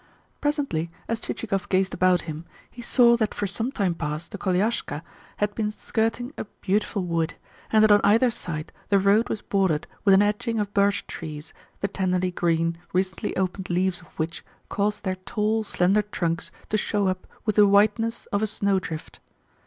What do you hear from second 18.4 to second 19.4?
a snowdrift.